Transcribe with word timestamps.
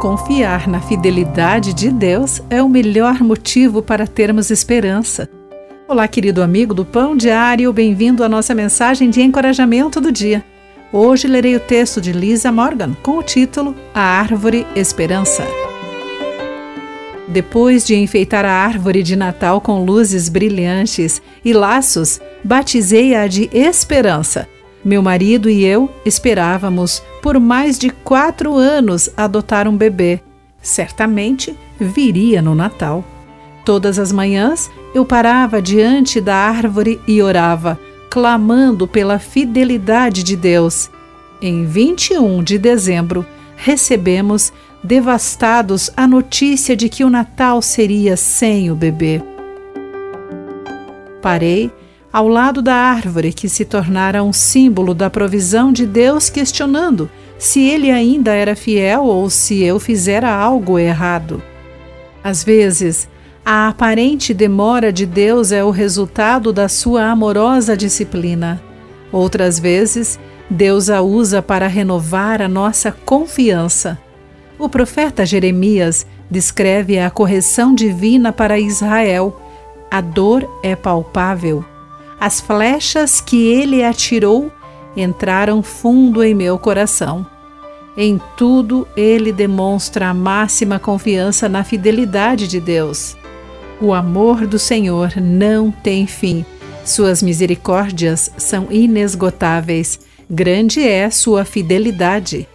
Confiar 0.00 0.66
na 0.66 0.80
fidelidade 0.80 1.74
de 1.74 1.90
Deus 1.90 2.42
é 2.48 2.62
o 2.62 2.70
melhor 2.70 3.20
motivo 3.20 3.82
para 3.82 4.06
termos 4.06 4.50
esperança. 4.50 5.28
Olá, 5.86 6.08
querido 6.08 6.42
amigo 6.42 6.72
do 6.72 6.86
Pão 6.86 7.14
Diário, 7.14 7.70
bem-vindo 7.70 8.24
à 8.24 8.28
nossa 8.28 8.54
mensagem 8.54 9.10
de 9.10 9.20
encorajamento 9.20 10.00
do 10.00 10.10
dia. 10.10 10.42
Hoje 10.90 11.28
lerei 11.28 11.54
o 11.54 11.60
texto 11.60 12.00
de 12.00 12.12
Lisa 12.12 12.50
Morgan 12.50 12.94
com 13.02 13.18
o 13.18 13.22
título 13.22 13.76
A 13.94 14.00
Árvore 14.00 14.66
Esperança. 14.74 15.46
Depois 17.28 17.86
de 17.86 17.94
enfeitar 17.94 18.46
a 18.46 18.52
árvore 18.52 19.02
de 19.02 19.14
Natal 19.14 19.60
com 19.60 19.84
luzes 19.84 20.30
brilhantes 20.30 21.20
e 21.44 21.52
laços, 21.52 22.18
batizei-a 22.42 23.26
de 23.26 23.50
Esperança 23.52 24.48
meu 24.84 25.02
marido 25.02 25.50
e 25.50 25.64
eu 25.64 25.90
esperávamos 26.04 27.02
por 27.22 27.38
mais 27.38 27.78
de 27.78 27.90
quatro 27.90 28.56
anos 28.56 29.10
adotar 29.16 29.68
um 29.68 29.76
bebê. 29.76 30.20
Certamente 30.62 31.54
viria 31.78 32.40
no 32.40 32.54
Natal. 32.54 33.04
Todas 33.64 33.98
as 33.98 34.10
manhãs 34.10 34.70
eu 34.94 35.04
parava 35.04 35.60
diante 35.60 36.20
da 36.20 36.34
árvore 36.34 37.00
e 37.06 37.22
orava, 37.22 37.78
clamando 38.10 38.88
pela 38.88 39.18
fidelidade 39.18 40.22
de 40.22 40.36
Deus. 40.36 40.90
Em 41.40 41.64
21 41.64 42.42
de 42.42 42.58
dezembro, 42.58 43.24
recebemos, 43.56 44.52
devastados, 44.82 45.90
a 45.96 46.06
notícia 46.06 46.74
de 46.74 46.88
que 46.88 47.04
o 47.04 47.10
Natal 47.10 47.62
seria 47.62 48.16
sem 48.16 48.70
o 48.70 48.74
bebê. 48.74 49.22
Parei 51.22 51.70
ao 52.12 52.26
lado 52.26 52.60
da 52.60 52.74
árvore 52.74 53.32
que 53.32 53.48
se 53.48 53.64
tornara 53.64 54.22
um 54.22 54.32
símbolo 54.32 54.94
da 54.94 55.08
provisão 55.08 55.72
de 55.72 55.86
Deus, 55.86 56.28
questionando 56.28 57.08
se 57.38 57.60
ele 57.60 57.90
ainda 57.90 58.34
era 58.34 58.56
fiel 58.56 59.04
ou 59.04 59.30
se 59.30 59.62
eu 59.62 59.78
fizera 59.78 60.30
algo 60.30 60.78
errado. 60.78 61.42
Às 62.22 62.44
vezes, 62.44 63.08
a 63.44 63.68
aparente 63.68 64.34
demora 64.34 64.92
de 64.92 65.06
Deus 65.06 65.52
é 65.52 65.64
o 65.64 65.70
resultado 65.70 66.52
da 66.52 66.68
sua 66.68 67.06
amorosa 67.06 67.76
disciplina. 67.76 68.60
Outras 69.10 69.58
vezes, 69.58 70.18
Deus 70.50 70.90
a 70.90 71.00
usa 71.00 71.40
para 71.40 71.66
renovar 71.66 72.42
a 72.42 72.48
nossa 72.48 72.92
confiança. 72.92 73.98
O 74.58 74.68
profeta 74.68 75.24
Jeremias 75.24 76.06
descreve 76.30 76.98
a 76.98 77.08
correção 77.08 77.74
divina 77.74 78.32
para 78.32 78.58
Israel. 78.58 79.40
A 79.90 80.00
dor 80.00 80.46
é 80.62 80.76
palpável 80.76 81.64
as 82.20 82.38
flechas 82.38 83.18
que 83.18 83.48
ele 83.48 83.82
atirou 83.82 84.52
entraram 84.94 85.62
fundo 85.62 86.22
em 86.22 86.34
meu 86.34 86.58
coração. 86.58 87.26
Em 87.96 88.20
tudo 88.36 88.86
ele 88.94 89.32
demonstra 89.32 90.08
a 90.08 90.14
máxima 90.14 90.78
confiança 90.78 91.48
na 91.48 91.64
fidelidade 91.64 92.46
de 92.46 92.60
Deus. 92.60 93.16
O 93.80 93.94
amor 93.94 94.46
do 94.46 94.58
Senhor 94.58 95.14
não 95.16 95.70
tem 95.70 96.06
fim. 96.06 96.44
Suas 96.84 97.22
misericórdias 97.22 98.30
são 98.36 98.66
inesgotáveis. 98.70 100.00
Grande 100.30 100.86
é 100.86 101.08
sua 101.08 101.46
fidelidade. 101.46 102.46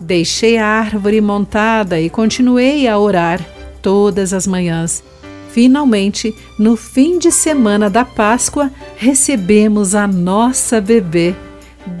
Deixei 0.00 0.58
a 0.58 0.66
árvore 0.66 1.20
montada 1.20 2.00
e 2.00 2.10
continuei 2.10 2.88
a 2.88 2.98
orar 2.98 3.40
todas 3.80 4.32
as 4.32 4.46
manhãs 4.46 5.02
Finalmente, 5.52 6.34
no 6.58 6.76
fim 6.76 7.18
de 7.18 7.30
semana 7.30 7.90
da 7.90 8.06
Páscoa, 8.06 8.70
recebemos 8.96 9.94
a 9.94 10.06
nossa 10.06 10.80
bebê. 10.80 11.34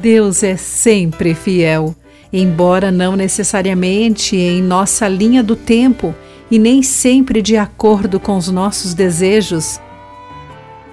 Deus 0.00 0.42
é 0.42 0.56
sempre 0.56 1.34
fiel, 1.34 1.94
embora 2.32 2.90
não 2.90 3.14
necessariamente 3.14 4.36
em 4.36 4.62
nossa 4.62 5.06
linha 5.06 5.42
do 5.42 5.54
tempo 5.54 6.14
e 6.50 6.58
nem 6.58 6.82
sempre 6.82 7.42
de 7.42 7.58
acordo 7.58 8.18
com 8.18 8.38
os 8.38 8.48
nossos 8.48 8.94
desejos. 8.94 9.78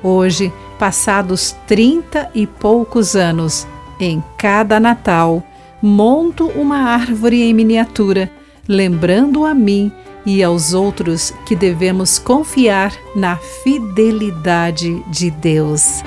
Hoje, 0.04 0.52
passados 0.78 1.56
trinta 1.66 2.30
e 2.36 2.46
poucos 2.46 3.16
anos, 3.16 3.66
em 4.02 4.22
cada 4.38 4.82
Natal, 4.82 5.42
monto 5.82 6.48
uma 6.48 6.80
árvore 6.80 7.42
em 7.42 7.54
miniatura, 7.54 8.30
lembrando 8.68 9.46
a 9.46 9.54
mim 9.54 9.90
e 10.26 10.44
aos 10.44 10.74
outros 10.74 11.34
que 11.46 11.56
devemos 11.56 12.20
confiar 12.20 12.94
na 13.16 13.38
fidelidade 13.38 15.04
de 15.08 15.32
Deus. 15.32 16.02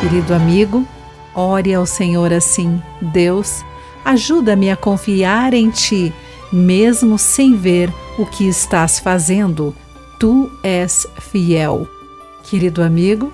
Querido 0.00 0.34
amigo, 0.34 0.86
ore 1.34 1.74
ao 1.74 1.86
Senhor 1.86 2.32
assim: 2.32 2.80
Deus, 3.00 3.64
ajuda-me 4.04 4.70
a 4.70 4.76
confiar 4.76 5.54
em 5.54 5.70
Ti, 5.70 6.12
mesmo 6.52 7.18
sem 7.18 7.56
ver 7.56 7.92
o 8.18 8.24
que 8.24 8.48
estás 8.48 8.98
fazendo. 8.98 9.74
Tu 10.18 10.50
és 10.62 11.06
fiel. 11.18 11.86
Querido 12.44 12.82
amigo, 12.82 13.32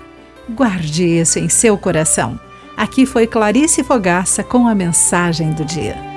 guarde 0.49 1.05
isso 1.05 1.39
em 1.39 1.49
seu 1.49 1.77
coração. 1.77 2.39
Aqui 2.75 3.05
foi 3.05 3.25
Clarice 3.25 3.83
Fogaça 3.83 4.43
com 4.43 4.67
a 4.67 4.75
mensagem 4.75 5.51
do 5.53 5.63
dia. 5.63 6.14